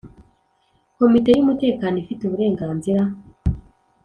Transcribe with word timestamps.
Komite 0.97 1.29
y 1.33 1.41
‘umutekano 1.43 1.95
ifite 2.03 2.21
uburenganzira. 2.23 3.01